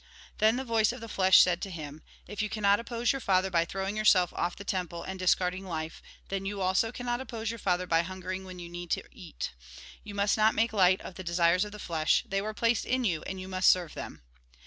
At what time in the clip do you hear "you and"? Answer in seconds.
13.05-13.39